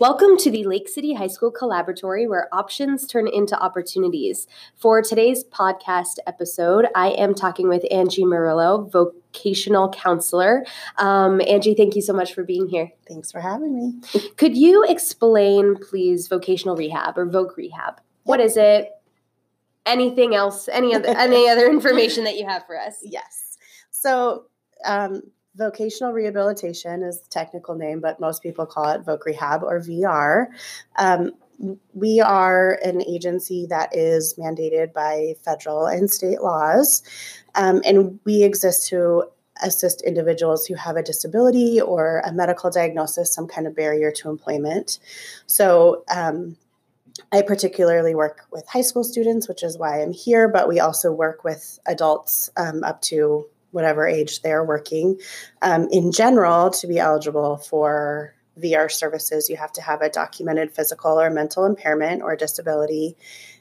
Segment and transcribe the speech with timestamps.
[0.00, 4.46] Welcome to the Lake City High School Collaboratory, where options turn into opportunities.
[4.74, 10.64] For today's podcast episode, I am talking with Angie Murillo, vocational counselor.
[10.96, 12.92] Um, Angie, thank you so much for being here.
[13.06, 14.00] Thanks for having me.
[14.38, 18.00] Could you explain, please, vocational rehab or voc rehab?
[18.22, 18.88] What is it?
[19.84, 20.66] Anything else?
[20.68, 23.00] Any other any other information that you have for us?
[23.02, 23.58] Yes.
[23.90, 24.46] So,
[24.82, 25.24] um,
[25.56, 30.46] vocational rehabilitation is the technical name, but most people call it voc rehab or VR.
[30.96, 31.32] Um,
[31.92, 37.02] we are an agency that is mandated by federal and state laws,
[37.54, 39.24] um, and we exist to
[39.62, 44.30] assist individuals who have a disability or a medical diagnosis, some kind of barrier to
[44.30, 44.98] employment.
[45.46, 46.56] So, um,
[47.32, 51.12] I particularly work with high school students, which is why I'm here, but we also
[51.12, 55.18] work with adults um, up to whatever age they're working.
[55.62, 60.72] Um, in general, to be eligible for VR services, you have to have a documented
[60.72, 63.16] physical or mental impairment or disability,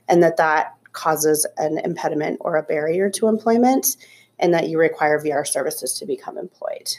[0.07, 3.97] and that that causes an impediment or a barrier to employment,
[4.39, 6.95] and that you require VR services to become employed.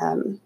[0.00, 0.40] Um,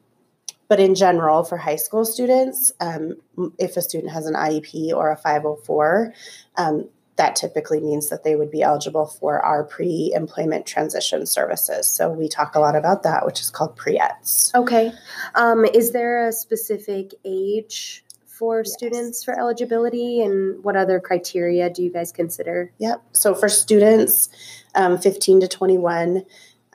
[0.69, 3.15] but in general, for high school students, um,
[3.59, 6.15] if a student has an IEP or a 504,
[6.57, 11.87] um, that typically means that they would be eligible for our pre employment transition services.
[11.87, 14.53] So we talk a lot about that, which is called pre-ETS.
[14.55, 14.93] Okay.
[15.35, 18.73] Um, is there a specific age for Yes.
[18.75, 22.73] students for eligibility, and what other criteria do you guys consider?
[22.79, 23.01] Yep.
[23.13, 24.29] So for students,
[24.75, 26.25] um, 15 to 21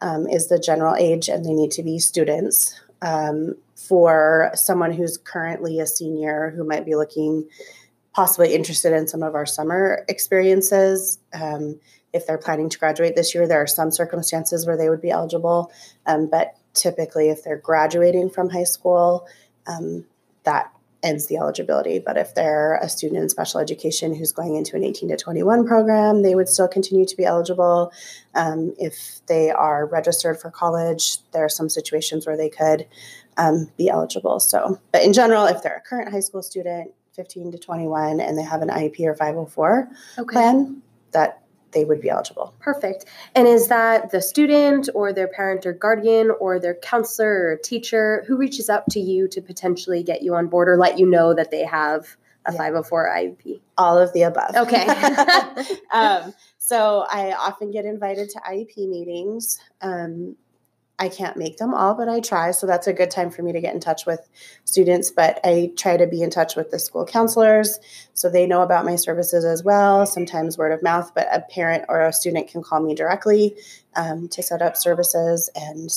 [0.02, 2.80] um, is the general age, and they need to be students.
[3.02, 7.48] Um, for someone who's currently a senior who might be looking,
[8.14, 11.80] possibly interested in some of our summer experiences, um,
[12.14, 15.12] if they're planning to graduate this year, there are some circumstances where they would be
[15.12, 15.72] eligible.
[16.06, 19.28] Um, but typically, if they're graduating from high school,
[19.68, 20.06] um,
[20.44, 22.00] that ends the eligibility.
[22.00, 25.66] But if they're a student in special education who's going into an 18 to 21
[25.66, 27.92] program, they would still continue to be eligible.
[28.36, 32.86] Um, if they are registered for college, there are some situations where they could
[33.38, 34.40] um, be eligible.
[34.40, 38.38] So, but in general, if they're a current high school student, 15 to 21, and
[38.38, 40.32] they have an IEP or 504 Okay.
[40.34, 40.82] plan,
[41.12, 41.42] that
[41.72, 42.54] they would be eligible.
[42.60, 43.04] Perfect.
[43.36, 48.24] And is that the student or their parent or guardian or their counselor or teacher
[48.26, 51.34] who reaches out to you to potentially get you on board or let you know
[51.34, 52.16] that they have
[52.46, 52.58] a Yeah.
[52.58, 53.60] 504 IEP?
[53.78, 54.56] All of the above.
[54.56, 54.88] Okay.
[55.92, 59.60] um, so I often get invited to IEP meetings.
[59.82, 60.38] Um,
[61.00, 62.52] I can't make them all, but I try.
[62.52, 64.30] So that's a good time for me to get in touch with
[64.66, 65.12] students.
[65.12, 67.80] But I try to be in touch with the school counselors
[68.14, 70.06] so they know about my services as well.
[70.06, 73.56] Sometimes word of mouth, but a parent or a student can call me directly
[73.96, 75.50] um, to set up services.
[75.56, 75.90] And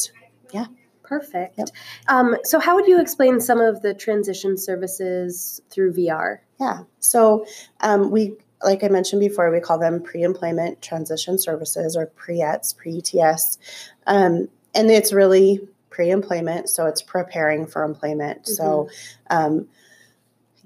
[0.52, 0.66] yeah.
[1.02, 1.58] Perfect.
[1.58, 1.68] Yep.
[2.08, 6.38] Um, so, how would you explain some of the transition services through VR?
[6.62, 6.84] Yeah.
[7.00, 7.44] So
[7.80, 13.58] um, we, like I mentioned before, we call them pre-employment transition services or pre-ETS, pre-ETS,
[14.06, 15.60] um, and it's really
[15.90, 16.68] pre-employment.
[16.68, 18.46] So it's preparing for employment.
[18.48, 18.88] So
[19.30, 19.68] um,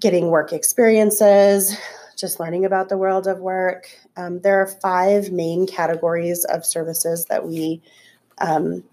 [0.00, 1.76] getting work experiences,
[2.16, 3.88] just learning about the world of work.
[4.16, 7.82] Um, there are five main categories of services that we
[8.38, 8.84] um,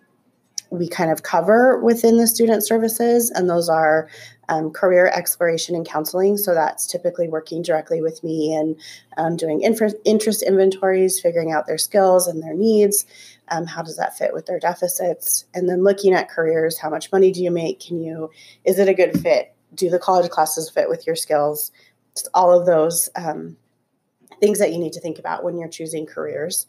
[0.70, 4.10] we kind of cover within the student services, and those are
[4.50, 6.36] um, career exploration and counseling.
[6.36, 8.76] So that's typically working directly with me and
[9.18, 13.06] um, doing interest inventories, figuring out their skills and their needs.
[13.54, 15.46] Um, how does that fit with their deficits?
[15.54, 16.80] And then looking at careers.
[16.80, 17.80] How much money do you make?
[17.80, 18.32] Can you?
[18.66, 19.54] Is it a good fit?
[19.76, 21.72] Do the college classes fit with your skills?
[22.16, 23.56] Just all of those um,
[24.40, 26.66] things that you need to think about when you're choosing careers.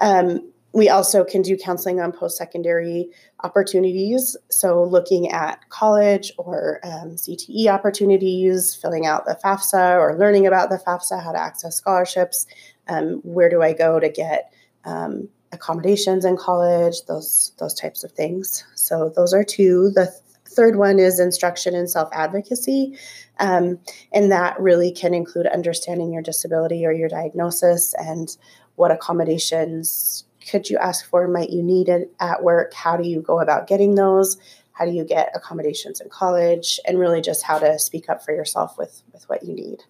[0.00, 3.08] Um, we also can do counseling on post secondary
[3.42, 4.36] opportunities.
[4.50, 10.68] So, looking at college or um, CTE opportunities, filling out the FAFSA or learning about
[10.68, 12.46] the FAFSA, how to access scholarships,
[12.86, 14.52] um, where do I go to get
[14.84, 18.64] um, accommodations in college, those, those types of things.
[18.74, 19.90] So, those are two.
[19.90, 22.96] The th- third one is instruction and self advocacy.
[23.38, 23.78] Um,
[24.12, 28.36] and that really can include understanding your disability or your diagnosis and
[28.74, 33.20] what accommodations could you ask for might you need it at work how do you
[33.20, 34.38] go about getting those
[34.72, 38.32] how do you get accommodations in college and really just how to speak up for
[38.32, 39.82] yourself with with what you need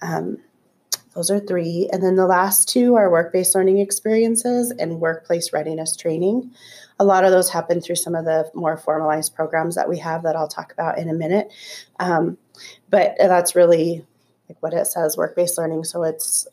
[0.00, 0.38] um,
[1.14, 1.88] those are three.
[1.92, 6.52] And then the last two are work-based learning experiences and workplace readiness training.
[6.98, 10.22] A lot of those happen through some of the more formalized programs that we have
[10.22, 11.52] that i'll talk about in a minute.
[11.98, 12.38] Um,
[12.90, 14.04] but that's really
[14.48, 15.84] like what it says work-based learning.
[15.84, 16.46] So it's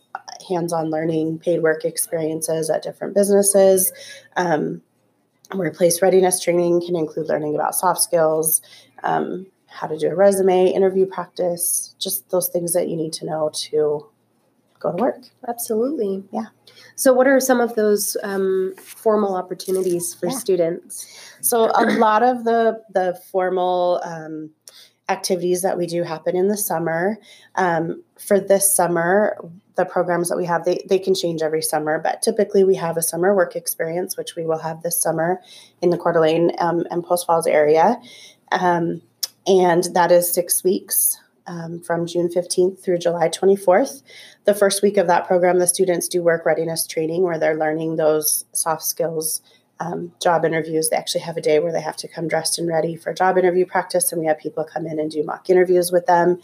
[0.47, 3.91] hands-on learning paid work experiences at different businesses.
[4.35, 4.81] Um,
[5.53, 8.61] workplace readiness training can include learning about soft skills
[9.03, 13.25] um, how to do a resume, interview practice, just those things that you need to
[13.25, 14.05] know to
[14.81, 15.19] go to work.
[15.47, 16.23] Absolutely.
[16.31, 16.47] Yeah.
[16.95, 20.37] So, what are some of those um, formal opportunities for Yeah.
[20.37, 21.07] students?
[21.41, 24.51] So a lot of the the formal um,
[25.09, 27.17] activities that we do happen in the summer.
[27.55, 29.37] Um, for this summer,
[29.75, 32.97] the programs that we have they they can change every summer, but typically we have
[32.97, 35.41] a summer work experience, which we will have this summer
[35.81, 37.99] in the Coeur d'Alene um, and Post Falls area,
[38.51, 39.01] um,
[39.47, 41.20] and that is six weeks.
[41.47, 44.03] Um, from June 15th through July 24th.
[44.45, 47.95] The first week of that program, the students do work readiness training where they're learning
[47.95, 49.41] those soft skills
[49.81, 50.89] um, job interviews.
[50.89, 53.37] They actually have a day where they have to come dressed and ready for job
[53.37, 56.39] interview practice, and we have people come in and do mock interviews with them.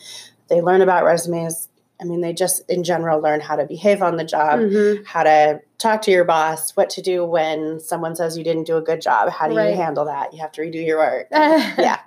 [0.50, 1.70] They learn about resumes.
[2.00, 5.04] I mean, they just in general learn how to behave on the job, Mhm.
[5.06, 8.78] how to talk to your boss, what to do when someone says you didn't do
[8.78, 9.30] a good job.
[9.30, 9.72] How do Right.
[9.72, 10.32] you handle that?
[10.34, 11.28] You have to redo your work.
[11.32, 12.00] yeah.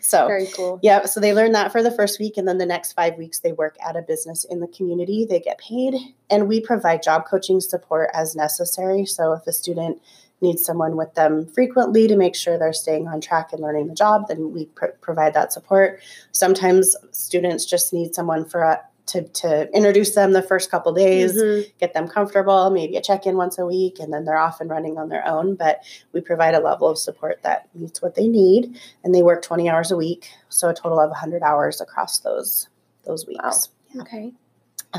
[0.00, 0.78] So Very cool.
[0.82, 3.38] yeah, so they learn that for the first week, and then the next five weeks
[3.40, 5.24] they work at a business in the community.
[5.24, 5.94] They get paid,
[6.28, 9.06] and we provide job coaching support as necessary.
[9.06, 10.00] So if a student
[10.42, 13.94] needs someone with them frequently to make sure they're staying on track and learning the
[13.94, 16.00] job, then we pr- provide that support.
[16.32, 18.80] Sometimes students just need someone for a,
[19.10, 21.70] to, to introduce them the first couple days, Mhm.
[21.78, 24.70] get them comfortable, maybe a check in once a week, and then they're off and
[24.70, 25.54] running on their own.
[25.54, 25.80] But
[26.12, 29.68] we provide a level of support that meets what they need, and they work 20
[29.68, 32.68] hours a week, so a total of 100 hours across those
[33.04, 33.70] those weeks.
[33.98, 34.32] Okay.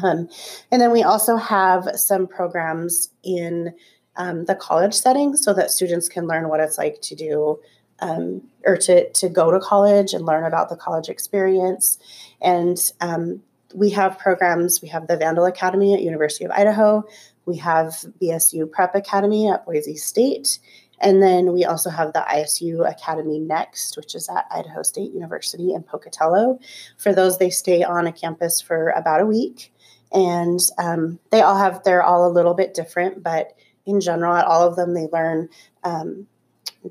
[0.01, 0.27] Um,
[0.71, 3.73] and then we also have some programs in
[4.15, 7.59] um, the college setting so that students can learn what it's like to do
[7.99, 11.99] um, or to, to go to college and learn about the college experience.
[12.41, 17.03] And um, we have programs, we have the Vandal Academy at University of Idaho,
[17.45, 20.59] we have BSU Prep Academy at Boise State,
[20.99, 25.73] and then we also have the ISU Academy Next, which is at Idaho State University
[25.73, 26.59] in Pocatello.
[26.97, 29.73] For those, they stay on a campus for about a week.
[30.13, 33.53] And um, they all have they're all a little bit different but
[33.85, 35.49] in general at all of them they learn
[35.83, 36.27] um,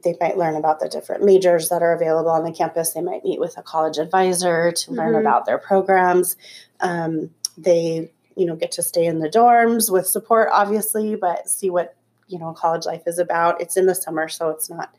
[0.04, 3.24] they might learn about the different majors that are available on the campus they might
[3.24, 5.20] meet with a college advisor to learn Mhm.
[5.20, 6.36] about their programs
[6.80, 11.68] um, they you know get to stay in the dorms with support obviously but see
[11.70, 11.94] what
[12.28, 14.94] you know college life is about it's in the summer so it's not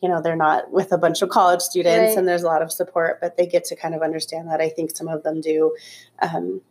[0.00, 2.16] you know they're not with a bunch of college students Right.
[2.18, 4.70] and there's a lot of support but they get to kind of understand that i
[4.70, 5.76] think some of them do
[6.22, 6.62] um,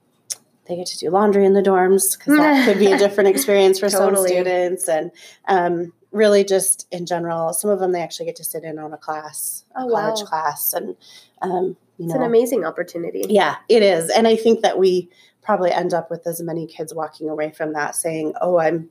[0.66, 3.80] they get to do laundry in the dorms because that could be a different experience
[3.80, 4.16] for Totally.
[4.16, 5.12] some students and
[5.48, 8.94] um, really just in general some of them they actually get to sit in on
[8.94, 10.26] a class a Oh, college wow.
[10.26, 10.96] class and
[11.42, 13.24] um, you It's know an amazing opportunity.
[13.30, 15.10] yeah it is and i think that we
[15.42, 18.90] probably end up with as many kids walking away from that saying oh i'm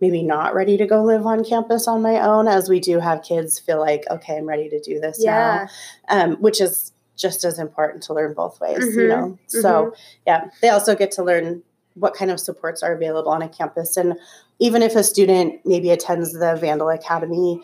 [0.00, 3.22] maybe not ready to go live on campus on my own as we do have
[3.22, 5.66] kids feel like okay i'm ready to do this Yeah.
[6.08, 9.94] now um, which is just as important to learn both ways you Mhm, know so
[10.26, 11.62] yeah they also get to learn
[11.94, 14.16] what kind of supports are available on a campus and
[14.58, 17.60] even if a student maybe attends the vandal academy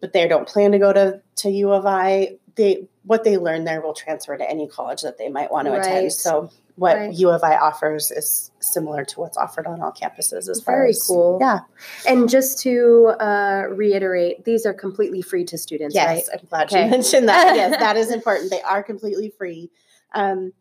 [0.00, 3.64] but they don't plan to go to, to u of i they what they learn
[3.64, 5.80] there will transfer to any college that they might want to Right.
[5.84, 7.12] attend so what Right.
[7.14, 10.90] u of i offers is similar to what's offered on all campuses as far Very
[10.90, 11.38] as cool.
[11.40, 11.60] yeah
[12.06, 16.24] And just to uh, reiterate, these are completely free to students, yes right?
[16.40, 16.84] i'm glad Okay.
[16.84, 19.70] you mentioned that yes that is important they are completely free
[20.14, 20.52] um,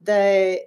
[0.00, 0.60] the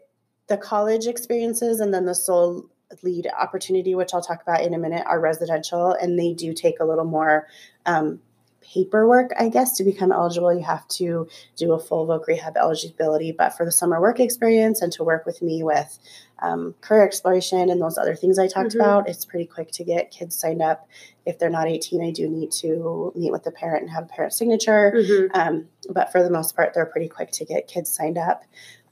[0.47, 2.69] the college experiences and then the SOLE
[3.03, 6.79] lead opportunity which i'll talk about in a minute are residential and they do take
[6.79, 7.47] a little more
[7.85, 8.19] um,
[8.61, 13.31] paperwork i guess to become eligible you have to do a full voc rehab eligibility
[13.31, 15.97] but for the summer work experience and to work with me with
[16.43, 18.75] um, career exploration and those other things i talked Mhm.
[18.75, 20.87] about it's pretty quick to get kids signed up
[21.25, 24.07] if they're not 18 i do need to meet with the parent and have a
[24.07, 25.29] parent signature Mhm.
[25.33, 28.43] um, but for the most part they're pretty quick to get kids signed up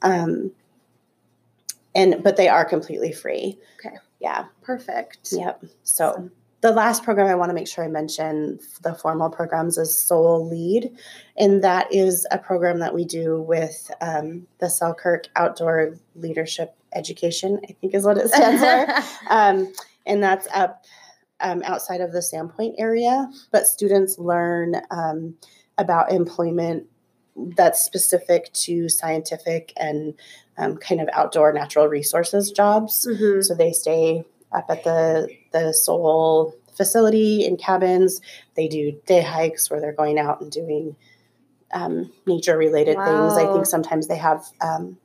[0.02, 0.50] um,
[1.94, 3.96] and but they are completely free Okay.
[4.20, 5.28] yeah Perfect.
[5.32, 6.30] yep so
[6.60, 10.46] the last program i want to make sure i mention the formal programs is SOLE
[10.48, 10.90] lead
[11.36, 17.60] and that is a program that we do with um, the selkirk outdoor leadership education
[17.68, 19.72] i think is what it stands for um,
[20.06, 20.84] and that's up
[21.40, 23.28] um, outside of the Sandpoint area.
[23.50, 25.34] But students learn um,
[25.78, 26.86] about employment
[27.36, 30.14] that's specific to scientific and
[30.58, 33.06] um, kind of outdoor natural resources jobs.
[33.08, 33.44] Mhm.
[33.44, 38.20] So they stay up at the the SOLE facility in cabins.
[38.54, 40.96] They do day hikes where they're going out and doing
[41.72, 43.36] um, nature related things.
[43.36, 44.98] I think sometimes they have um,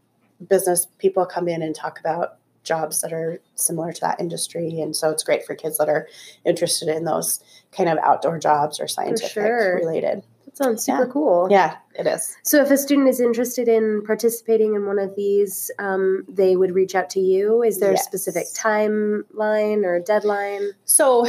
[0.48, 4.96] business people come in and talk about jobs that are similar to that industry, and
[4.96, 6.08] so it's great for kids that are
[6.44, 7.40] interested in those
[7.72, 9.76] kind of outdoor jobs or scientific sure.
[9.76, 10.24] related.
[10.58, 11.12] That sounds super Yeah.
[11.12, 11.48] cool.
[11.52, 12.36] Yeah, it is.
[12.44, 16.74] So if a student is interested in participating in one of these, um, they would
[16.74, 17.62] reach out to you.
[17.64, 20.72] Is there a specific timeline or deadline?
[20.86, 21.28] So,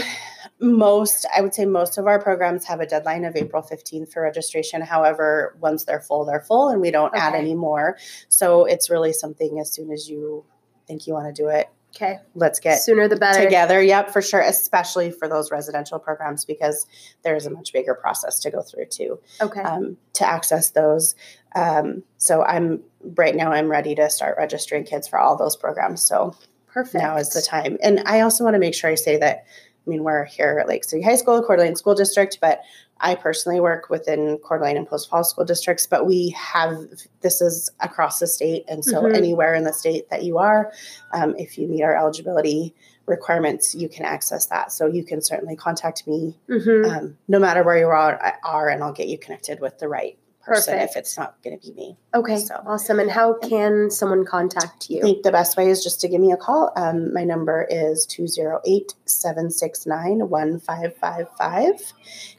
[0.61, 4.23] most, I would say most of our programs have a deadline of April 15th for
[4.23, 4.80] registration.
[4.80, 7.38] However, once they're full, they're full and we don't add Okay.
[7.42, 7.99] any more.
[8.28, 10.45] So, it's really something as soon as you
[10.87, 12.18] think you want to do it, Okay.
[12.34, 13.42] let's get Sooner the better.
[13.42, 13.80] together.
[13.82, 16.86] Yep, for sure, especially for those residential programs because
[17.22, 19.62] there's a much bigger process to go through too Okay.
[19.62, 21.14] um, to access those.
[21.54, 22.82] Um, so, I'm
[23.16, 26.02] right now, I'm ready to start registering kids for all those programs.
[26.02, 26.36] So,
[26.66, 27.02] Perfect.
[27.02, 27.78] now is the time.
[27.82, 29.46] And I also want to make sure I say that,
[29.86, 32.62] I mean, we're here at Lake City High School, Coeur d'Alene School District, but
[33.00, 36.76] I personally work within Coeur d'Alene and Post Falls school districts, but we have,
[37.20, 38.64] this is across the state.
[38.68, 39.14] And so Mhm.
[39.14, 40.72] anywhere in the state that you are,
[41.12, 42.74] um, if you meet our eligibility
[43.04, 44.72] requirements, you can access that.
[44.72, 48.82] So you can certainly contact me hmm um, no matter where you are, are, and
[48.82, 50.90] I'll get you connected with the right person Perfect.
[50.92, 51.96] if it's not going to be me.
[52.14, 52.38] Okay.
[52.38, 53.00] so- Awesome.
[53.00, 54.98] And how can someone contact you?
[55.00, 56.72] I think the best way is just to give me a call.
[56.76, 61.92] Um, my number is 208 769 1555.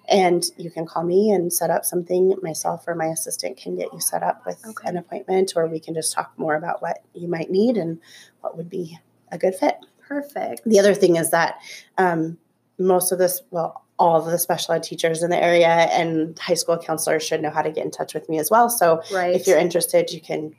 [0.10, 2.34] And you can call me and set up something.
[2.42, 4.88] Myself or my assistant can get you set up with Okay.
[4.88, 8.00] an appointment, or we can just talk more about what you might need and
[8.42, 8.98] what would be
[9.32, 9.76] a good fit.
[10.08, 10.62] Perfect.
[10.66, 11.60] The other thing is that
[11.98, 12.38] um,
[12.80, 16.54] most of this, well, all of the special ed teachers in the area and high
[16.54, 18.70] school counselors should know how to get in touch with me as well.
[18.70, 19.34] So Right.
[19.36, 20.56] if you're interested, you can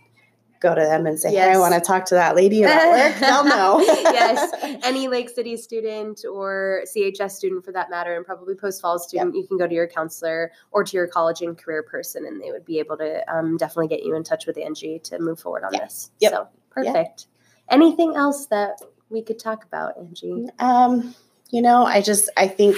[0.60, 3.14] go to them and say, "Hey, I want to talk to that lady about work."
[3.20, 3.78] They'll know.
[3.86, 4.52] yes.
[4.84, 9.36] Any Lake City student or CHS student for that matter, and probably Post Falls student,
[9.36, 12.50] you can go to your counselor or to your college and career person, and they
[12.50, 15.62] would be able to um, definitely get you in touch with Angie to move forward
[15.62, 15.84] on Yeah.
[15.84, 16.10] this.
[16.18, 16.32] Yep.
[16.32, 17.28] So perfect.
[17.68, 18.80] Anything else that
[19.10, 20.48] we could talk about, Angie?
[20.58, 21.14] Um,
[21.50, 22.76] you know, I just I think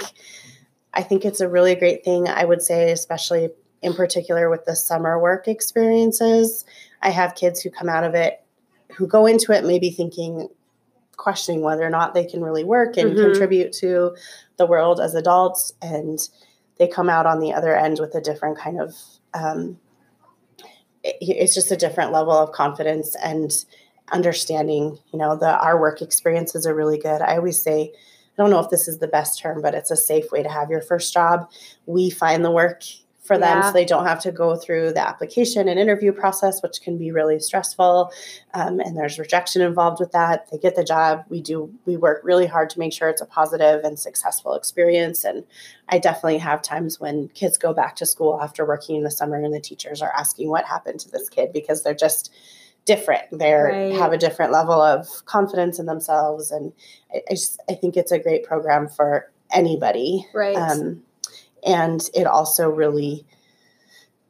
[0.95, 2.29] I think it's a really great thing.
[2.29, 3.51] I would say, especially
[3.83, 6.65] in particular with the summer work experiences.
[7.03, 8.43] I have kids who come out of it
[8.97, 10.49] who go into it maybe thinking
[11.17, 13.21] questioning whether or not they can really work and Mhm.
[13.23, 14.17] contribute to
[14.57, 16.29] the world as adults and
[16.79, 18.95] they come out on the other end with a different kind of
[19.35, 19.79] um,
[21.03, 23.65] it- it's just a different level of confidence and
[24.13, 27.93] understanding you know the our work experiences are really good i always say
[28.41, 30.71] don't know if this is the best term but it's a safe way to have
[30.71, 31.51] your first job.
[31.87, 32.83] We find the work
[33.23, 33.67] for them Yeah.
[33.67, 37.13] so they don't have to go through the application and interview process which can be
[37.13, 38.11] really stressful.
[38.55, 40.51] Um, and there's rejection involved with that.
[40.51, 41.25] They get the job.
[41.29, 45.23] We do we work really hard to make sure it's a positive and successful experience.
[45.25, 45.45] And
[45.91, 49.37] i definitely have times when kids go back to school after working in the summer
[49.37, 52.33] and the teachers are asking what happened to this kid because they're just
[52.87, 53.93] different they Right.
[53.95, 56.73] have a different level of confidence in themselves and
[57.15, 60.57] I, I just i think it's a great program for anybody Right.
[60.57, 61.03] um,
[61.65, 63.25] and it also really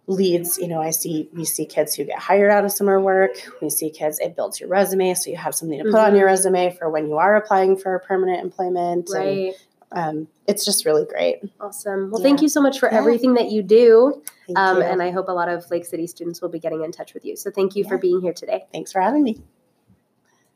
[0.06, 3.30] leads you know i see we see kids who get hired out of summer work
[3.62, 6.16] we see kids it builds your resume so you have something to put on Mhm.
[6.18, 9.54] your resume for when you are applying for permanent employment and right.
[9.92, 12.10] um, it's just really great Awesome.
[12.10, 12.28] Well, Yeah.
[12.28, 12.98] thank you so much for Yeah.
[12.98, 14.22] everything that you do.
[14.56, 14.82] Um, you.
[14.82, 17.24] and I hope a lot of Lake City students will be getting in touch with
[17.24, 17.36] you.
[17.36, 18.66] So thank you for being here today.
[18.72, 19.40] thanks for having me